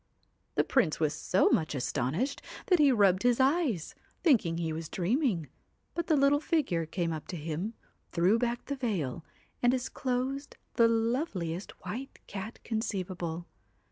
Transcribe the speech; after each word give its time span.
The 0.55 0.63
Prince 0.63 0.99
was 0.99 1.13
so 1.13 1.51
much 1.51 1.75
astonished 1.75 2.41
that 2.65 2.79
he 2.79 2.91
rubbed 2.91 3.21
his 3.21 3.39
eyes, 3.39 3.93
thinking 4.23 4.57
he 4.57 4.73
was 4.73 4.89
dreaming, 4.89 5.47
but 5.93 6.07
the 6.07 6.15
little 6.17 6.39
figure 6.39 6.87
came 6.87 7.13
up 7.13 7.27
to 7.27 7.35
him, 7.37 7.75
threw 8.11 8.39
back 8.39 8.65
the 8.65 8.75
veil, 8.75 9.23
and 9.61 9.71
disclosed 9.71 10.57
the 10.73 10.87
loveliest 10.87 11.73
white 11.85 12.17
cat 12.25 12.57
conceivable. 12.63 13.45